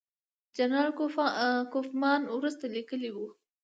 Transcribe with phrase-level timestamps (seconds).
[0.57, 0.89] جنرال
[1.73, 3.27] کوفمان وروسته لیکلي وو.